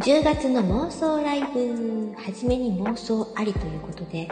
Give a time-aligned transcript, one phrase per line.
[0.00, 4.30] 10月の妄想ライブ、はじめに妄想ありということで、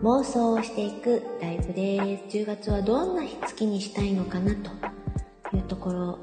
[0.00, 2.38] 妄想をしていくライブです。
[2.38, 6.18] 10月はどんな月にしたいのかなというところ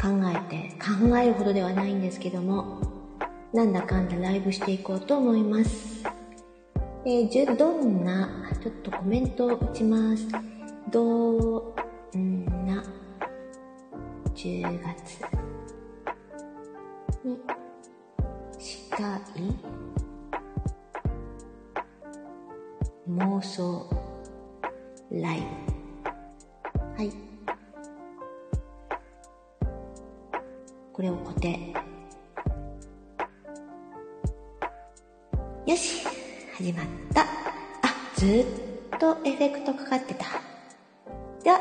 [0.00, 2.80] 考えて、考えるほどではないんですけども、
[3.52, 6.04] なんだかんだライブしていこうと思います。
[7.04, 8.28] えー、どんな、
[8.62, 10.28] ちょっとコメントを打ちます。
[10.88, 11.02] ど
[12.16, 12.84] んな、
[14.36, 15.35] 10月
[18.96, 19.20] たい
[23.10, 23.86] 妄想
[25.12, 26.80] ライブ。
[26.96, 27.12] はい。
[30.94, 31.74] これを固定。
[35.66, 36.06] よし
[36.56, 37.20] 始まった。
[37.20, 37.26] あ、
[38.14, 40.24] ずっとエフェクトかかってた。
[41.44, 41.60] では、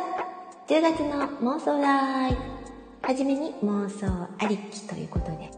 [0.67, 2.37] 10月の妄想ライブ。
[3.01, 4.07] はじめに妄想
[4.39, 5.51] ありきということで、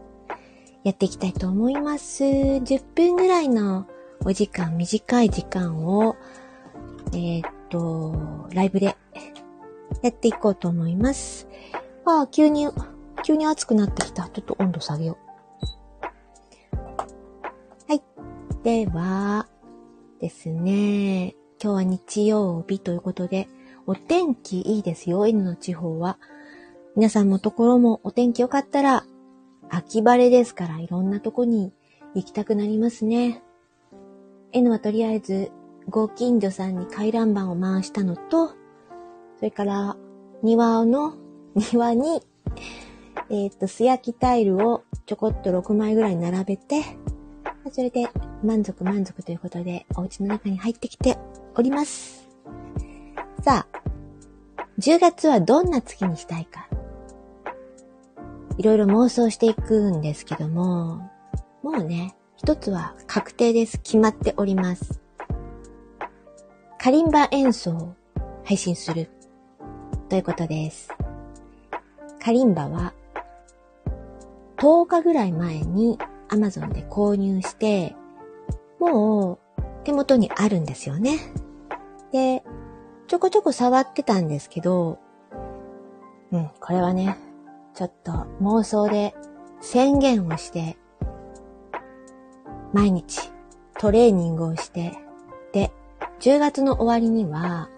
[0.88, 2.24] やっていきたいと思います。
[2.24, 3.86] 10分ぐらいの
[4.24, 6.16] お時間、短い時間を、
[7.12, 8.96] えー、っと、ライブで
[10.00, 11.46] やっていこうと思います。
[12.06, 12.68] ああ、急に、
[13.22, 14.30] 急に暑くなってきた。
[14.30, 15.18] ちょっと温度下げよ
[16.00, 16.06] う。
[17.86, 18.02] はい
[18.64, 19.46] では、
[20.20, 23.50] ですね、今日は日曜日ということで、
[23.86, 26.18] お天気いいですよ、N の地方は。
[26.96, 29.04] 皆さんのところもお天気良かったら、
[29.70, 31.72] 秋晴れですからいろんなとこに
[32.14, 33.42] 行きたくなりますね。
[34.52, 35.50] N はとりあえず、
[35.88, 38.54] ご近所さんに回覧板を回したのと、そ
[39.42, 39.96] れから
[40.42, 41.14] 庭の、
[41.72, 42.22] 庭に、
[43.30, 46.82] えっ、ー、と、素焼きタイルをちょこっと6枚ぐらい並べて、
[47.70, 48.08] それで
[48.42, 51.18] 満足満足ということで、お家の中に入ってきて
[51.54, 52.28] おります。
[53.42, 53.78] さあ、
[54.78, 56.68] 10月はどんな月にしたいか。
[58.58, 61.08] いろいろ妄想していくんですけども、
[61.62, 63.78] もうね、一つは確定です。
[63.78, 65.00] 決まっております。
[66.76, 67.94] カリンバ演奏を
[68.44, 69.10] 配信する
[70.08, 70.88] ということです。
[72.20, 72.94] カリンバは
[74.56, 75.96] 10日ぐらい前に
[76.28, 77.94] Amazon で購入して、
[78.80, 79.38] もう
[79.84, 81.20] 手元にあるんですよね。
[82.10, 82.42] で、
[83.06, 84.98] ちょこちょこ触ってたんですけど、
[86.32, 87.16] うん、これはね、
[87.74, 89.14] ちょっと妄想で
[89.60, 90.76] 宣言をして、
[92.72, 93.30] 毎日
[93.78, 94.92] トレーニングをして、
[95.52, 95.72] で、
[96.20, 97.70] 10月の終わりには、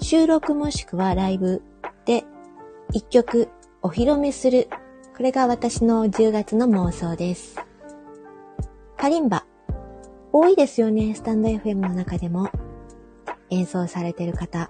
[0.00, 1.62] 収録もしくはライブ
[2.04, 2.24] で
[2.92, 3.48] 一曲
[3.82, 4.68] お披露目する。
[5.16, 7.56] これが私の10月の妄想です。
[8.96, 9.44] カリンバ。
[10.32, 12.48] 多いですよね、スタンド FM の中でも。
[13.50, 14.68] 演奏されてる方。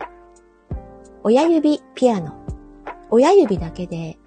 [1.22, 2.34] 親指ピアノ。
[3.10, 4.18] 親指だけで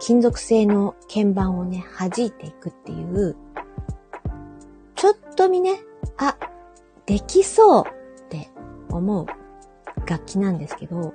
[0.00, 3.36] 金属製の鍵盤をね、弾いていくっていう、
[4.96, 5.78] ちょっと見ね、
[6.16, 6.36] あ、
[7.06, 8.50] できそうって
[8.88, 9.26] 思う
[10.08, 11.14] 楽器なんですけど、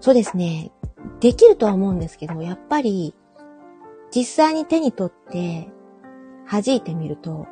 [0.00, 0.70] そうですね、
[1.18, 3.14] できるとは思うんですけど、やっぱり
[4.14, 5.68] 実際に手に取って
[6.50, 7.48] 弾いてみると、やっ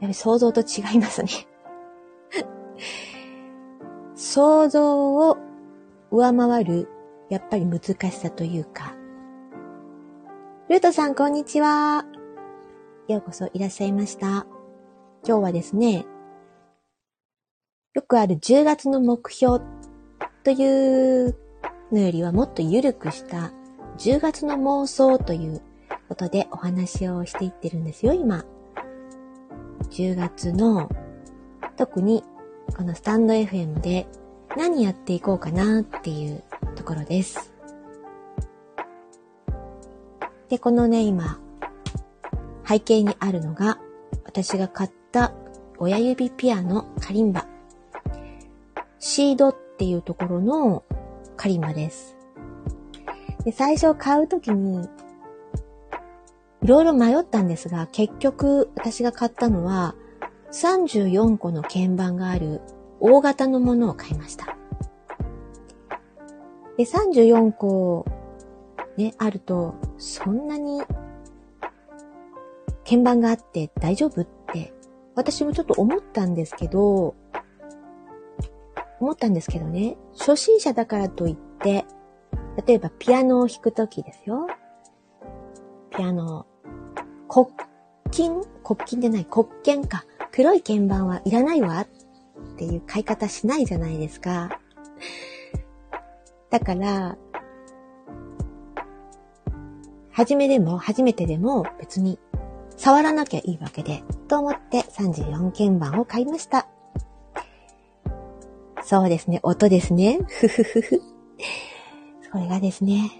[0.00, 1.30] ぱり想像と違いますね。
[4.16, 5.38] 想像を
[6.10, 6.88] 上回る、
[7.30, 8.96] やっぱり難しさというか。
[10.68, 12.04] ルートさん、こんにちは。
[13.06, 14.46] ようこそいらっしゃいました。
[15.24, 16.06] 今日はですね、
[17.94, 19.64] よくある10月の目標
[20.42, 21.36] という
[21.92, 23.52] のよりはもっと緩くした
[23.98, 25.62] 10月の妄想という
[26.08, 28.44] ことでお話をしていってるんですよ、今。
[29.90, 30.88] 10月の、
[31.76, 32.24] 特に
[32.76, 34.08] このスタンド FM で
[34.56, 36.42] 何やっていこうかなっていう
[36.90, 37.52] ころです。
[40.48, 41.38] で、このね、今、
[42.66, 43.78] 背景にあるのが、
[44.24, 45.32] 私が買った
[45.78, 47.46] 親指ピアノカリンバ。
[48.98, 50.84] シードっていうところの
[51.36, 52.16] カリンバです。
[53.44, 54.84] で最初買うときに
[56.62, 59.94] いろいろ迷ったんですが、結局私が買ったのは
[60.52, 62.60] 34個の鍵盤がある
[62.98, 64.59] 大型のものを買いました。
[66.76, 68.06] で、34個
[68.96, 70.82] ね、あると、そんなに
[72.84, 74.72] 鍵盤があって大丈夫って
[75.14, 77.14] 私もちょっと思ったんですけど、
[79.00, 81.84] 思ったんですけどね、初心者だからといって、
[82.66, 84.48] 例えばピアノを弾くときですよ。
[85.90, 86.46] ピアノ
[87.28, 87.46] 国
[88.10, 88.42] 金？
[88.64, 90.04] 国金でない、国権か。
[90.32, 91.86] 黒い鍵盤はいらないわっ
[92.56, 94.60] ていう買い方しないじゃないですか。
[96.50, 97.16] だから、
[100.10, 102.18] 初めでも初めてでも別に
[102.76, 106.66] 触らなきゃいいわけで、と思って34鍵盤を買いました。
[108.82, 110.18] そうですね、音ですね。
[110.28, 111.00] ふふふふ。
[112.32, 113.10] それがですね、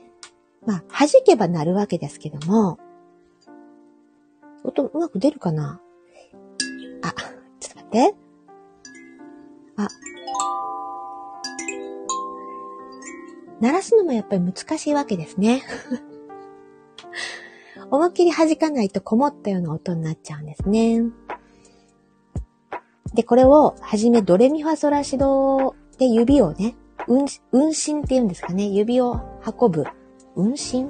[0.67, 2.79] まあ、弾けば鳴るわけですけども、
[4.65, 5.81] 音うまく出るかな？
[7.03, 7.13] あ、
[7.61, 8.15] ちょっと待って。
[9.77, 9.89] あ。
[13.61, 15.63] 鳴らすのもやっぱり難しいわけですね。
[17.91, 21.03] 思いっきり弾かないとこもったような音になっちゃうんですね。
[23.15, 26.77] で、これを、はじめドレミファソラシドで指をね、
[27.09, 28.67] 運、運針って言うんですかね。
[28.67, 29.85] 指を運ぶ。
[30.37, 30.87] 運針？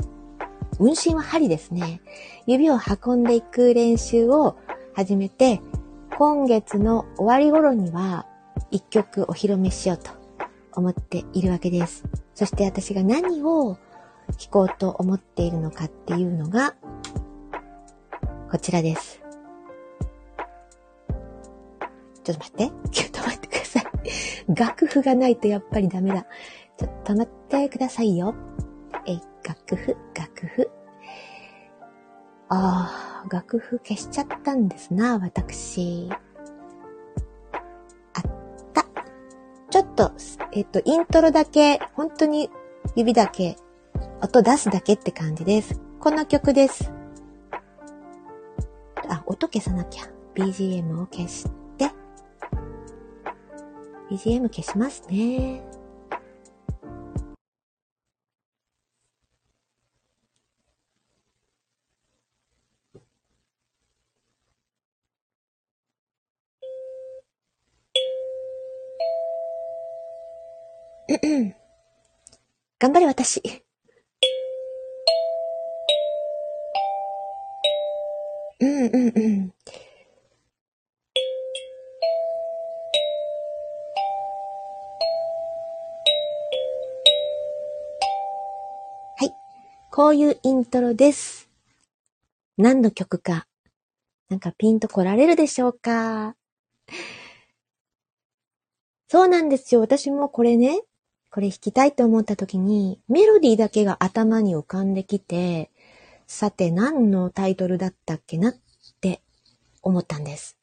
[0.78, 2.00] 運針は針ですね。
[2.46, 4.56] 指を運んでいく練習を
[4.94, 5.60] 始めて、
[6.18, 8.26] 今月の終わり頃には
[8.70, 10.19] 一曲お披露目しようと
[10.74, 12.04] 思っているわけです。
[12.34, 13.76] そして私が何を
[14.28, 16.74] 弾こうと思っているのかっていうのが、
[18.50, 19.20] こちらです。
[22.24, 22.90] ちょっと待って。
[22.90, 23.84] ちょっと待ってください。
[24.54, 26.26] 楽譜がないとやっぱりダメだ。
[26.78, 28.34] ちょっと待ってくださいよ。
[29.06, 30.70] え、楽譜、楽譜。
[32.48, 36.08] ああ、楽譜消しちゃったんですな、私。
[38.14, 38.22] あっ
[38.72, 38.84] た。
[39.70, 40.12] ちょっと、
[40.52, 42.50] えっと、イントロだけ、本当に
[42.96, 43.56] 指だけ、
[44.22, 45.80] 音出すだけって感じです。
[46.00, 46.92] この曲です。
[49.08, 50.04] あ、音消さなきゃ。
[50.34, 51.44] BGM を消し
[51.76, 51.90] て。
[54.10, 55.62] BGM 消しますね。
[72.78, 73.42] 頑張れ私。
[78.60, 79.52] うんうんうん。
[89.16, 89.34] はい。
[89.90, 91.50] こういうイントロです。
[92.56, 93.48] 何の曲か、
[94.28, 96.36] なんかピンと来られるでしょうか？
[99.08, 99.80] そうなんですよ。
[99.80, 100.82] 私もこれね、
[101.30, 105.70] これ弾きたいと思った時に、メロディーだけが頭に浮かんできて、
[106.26, 108.54] さて何のタイトルだったっけなっ
[109.00, 109.22] て
[109.82, 110.59] 思ったんです。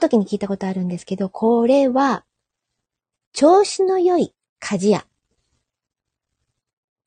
[0.00, 2.24] 時に聞いたことあるんですけど、これは、
[3.32, 5.06] 調子の良い鍛冶屋。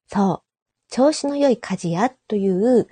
[0.08, 0.50] そう。
[0.90, 2.88] 調子の良い鍛冶屋という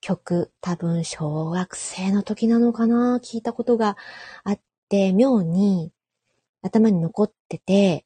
[0.00, 3.18] 曲、多分小学生の時なのかな？
[3.22, 3.96] 聞いたことが
[4.44, 5.92] あって、妙に
[6.60, 8.04] 頭に残ってて、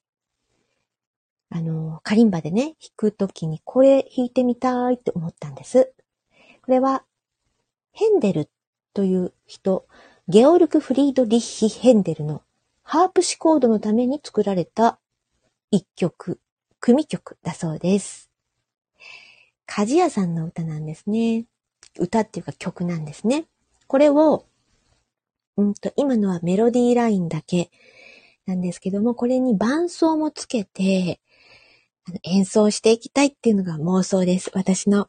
[1.51, 5.93] あの、カリンバでね、弾くときにこれ弾いてみたいって思ったんです。
[6.63, 7.05] これは、
[7.93, 8.51] ヘンデル
[8.95, 9.87] という人、
[10.29, 12.43] ゲオルク・フリードリッヒ・ヘンデルの
[12.83, 14.99] ハープシコードのために作られた
[15.71, 16.41] 一曲、
[16.81, 18.29] 組曲だそうです。
[19.69, 21.47] 鍛冶屋さんの歌なんですね。
[21.97, 23.47] 歌っていうか曲なんですね。
[23.87, 24.47] これを、
[25.57, 27.71] うんと、今のはメロディーラインだけ
[28.47, 31.21] なんですけども、これに伴奏もつけて、
[32.25, 34.51] 演奏していきたいっていうのが妄想です。
[34.55, 35.09] 私の。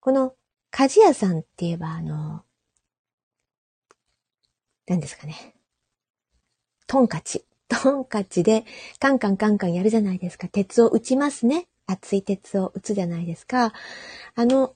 [0.00, 0.34] この、
[0.72, 2.42] 鍛冶屋さんって言えば、あの、
[4.86, 5.54] 何ですかね。
[6.86, 7.44] トンカチ。
[7.68, 8.64] トンカチで
[9.00, 10.48] カンカンカンカンやるじゃないですか。
[10.48, 11.66] 鉄を打ちますね。
[11.86, 13.72] 熱い鉄を打つじゃないですか。
[14.34, 14.74] あの、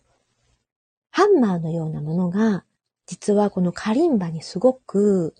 [1.10, 2.64] ハンマーのようなものが、
[3.06, 5.34] 実はこのカリンバにすごく、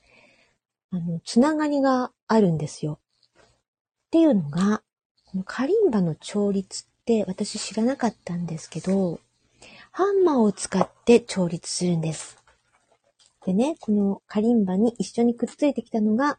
[0.93, 2.99] あの、つながりがあるんですよ。
[3.37, 4.83] っていうのが、
[5.27, 9.21] このカリンバの調律って私知らなかったんですけど、
[9.93, 12.40] ハンマーを使って調律するんです。
[13.47, 16.39] でね、このカリンバに一緒にくっついてきたのが、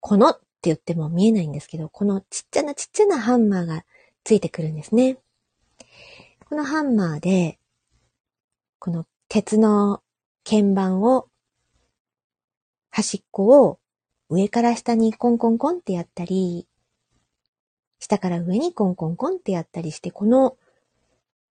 [0.00, 3.84] このって言っても見えないんですけど、このちっちゃなちっちゃなハンマーが
[4.24, 5.18] ついてくるんですね。
[6.48, 7.58] このハンマーで、
[8.78, 10.02] この鉄の
[10.44, 11.28] 鍵盤を、
[12.90, 13.78] 端っこを
[14.28, 16.66] 上から下にコンコンコンってやったり、
[17.98, 20.56] 下から上にコンコンコンってやったりして、この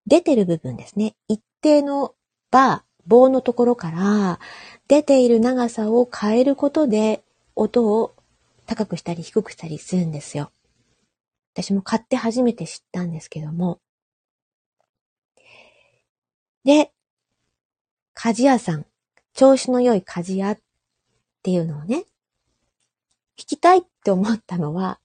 [0.07, 1.15] 出てる部分ですね。
[1.29, 2.15] 一定の
[2.51, 4.41] バー、棒のところから
[4.89, 7.23] 出ている長さを変えることで
[7.55, 8.15] 音を
[8.67, 10.51] 高くしたり低くしたりするんですよ。
[11.55, 13.81] 私も買って初めて知ったんですけども。
[16.65, 16.93] で、
[18.15, 18.87] 鍛冶屋さん、
[19.35, 20.59] 調子の良い鍛冶屋っ
[21.43, 22.05] ていうのをね、
[23.37, 25.01] 聞きたいって思ったのは、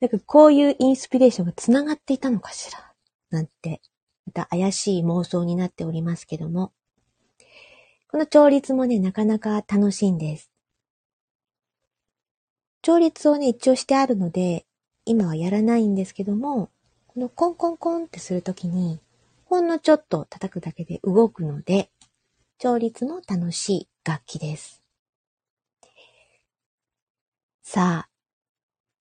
[0.00, 2.92] なんかこういうインスピレーションが繋がっていたのかしら、
[3.30, 3.80] なんて、
[4.26, 6.72] また怪しい妄想になっておりますけども、
[8.10, 10.50] この調律もね、なかなか楽しいんです。
[12.80, 14.64] 調律をね、一応してあるので、
[15.04, 16.70] 今はやらないんですけども、
[17.06, 18.98] このコンコンコンってするときに、
[19.44, 21.90] ほんのちょっと叩くだけで動くので、
[22.56, 24.82] 調律も楽しい楽器です。
[27.62, 28.08] さあ、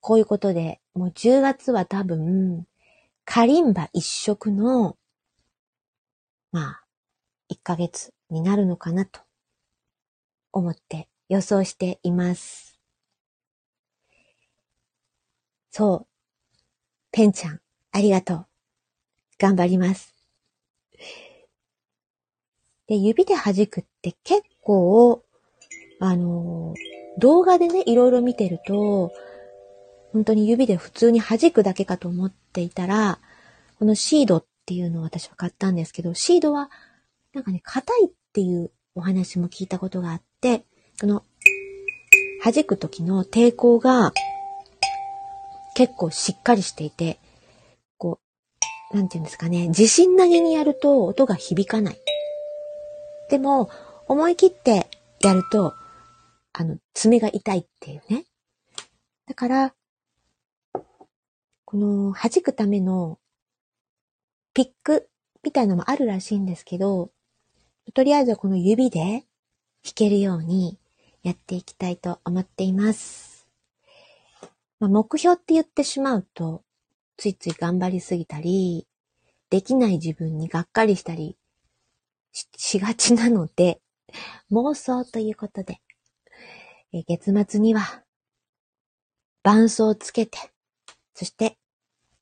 [0.01, 2.67] こういうことで、もう10月は多分、
[3.23, 4.97] カリンバ一色の、
[6.51, 6.83] まあ、
[7.49, 9.21] 1ヶ月になるのかなと
[10.51, 12.79] 思って予想しています。
[15.71, 16.07] そう。
[17.11, 18.47] ペンちゃん、ありがとう。
[19.37, 20.15] 頑張ります。
[22.87, 25.23] で、指で弾くって結構、
[25.99, 26.73] あの、
[27.19, 29.11] 動画でね、いろいろ見てると、
[30.13, 33.19] 本当に指で普通に弾くだけかと思っていたら、
[33.77, 36.71] このシードっていうのを私は買ったんですけど、シードは、
[37.37, 40.65] なんかね、硬いっていうお話も聞いたことがあって、
[40.99, 41.23] この、
[42.43, 44.11] 弾く時の抵抗が、
[45.75, 47.19] 結構しっかりしていて、
[47.99, 48.19] こ
[48.91, 52.01] う、なんていうんですかね、地震投げにやると音が響かない。
[53.29, 53.69] でも、
[54.07, 54.89] 思い切って
[55.21, 55.75] やると、
[56.53, 58.25] あの、爪が痛いっていうね。
[59.27, 59.75] だから、
[61.65, 63.19] この弾くための
[64.55, 65.07] ピック
[65.43, 67.11] みたいなのもあるらしいんですけど、
[67.93, 68.99] とりあえずこの指で
[69.83, 70.77] 弾けるように
[71.23, 73.47] やっていきたいと思っています。
[74.79, 76.63] まあ、目標って言ってしまうと、
[77.17, 78.87] ついつい頑張りすぎたり、
[79.49, 81.37] できない自分にがっかりしたり
[82.55, 83.81] しがちなので、
[84.51, 85.79] 妄想ということで、
[86.93, 88.03] え月末には
[89.43, 90.37] 伴奏をつけて、
[91.13, 91.57] そして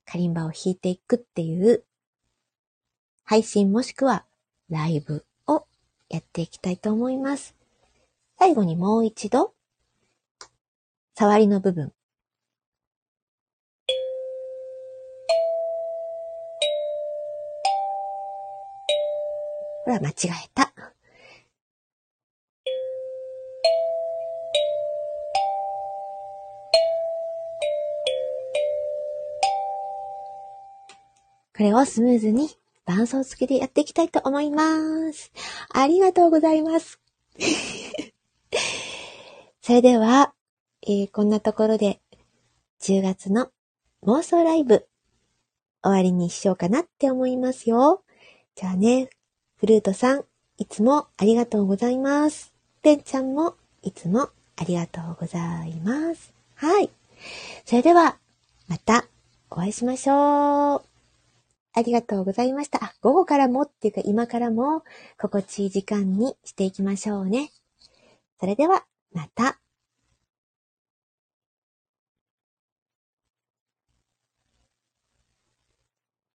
[0.06, 1.84] カリンバを弾いていくっていう
[3.24, 4.26] 配信もしくは
[4.70, 5.26] ライブ
[6.10, 7.56] やっていきたいと思います。
[8.38, 9.54] 最後にもう一度、
[11.16, 11.94] 触りの部分、
[19.86, 20.74] ほら、間違えた。
[31.56, 32.50] これをスムーズに
[32.86, 35.32] 伴奏付きでやっていきたいと思います。
[35.74, 37.00] ありがとうございます。
[39.62, 40.34] それでは、
[40.84, 42.00] えー、こんなところで
[42.82, 43.50] 10月の
[44.04, 44.88] 妄想ライブ
[45.84, 48.04] 終わりにしようかなって思いますよ。
[48.56, 49.10] じゃあね、
[49.58, 50.26] フルートさん、
[50.58, 52.54] いつもありがとうございます。
[52.82, 56.34] ペンちゃんもいつもありがとうございます。
[56.56, 56.90] はい。
[57.66, 58.18] それでは、
[58.68, 59.06] また
[59.50, 60.95] お会いしましょう。
[61.76, 62.84] ありがとうございました。
[62.84, 64.84] あ午後からもっていうか今からも
[65.20, 67.52] 心地いい時間にしていきましょうね。
[68.40, 69.65] それでは、また。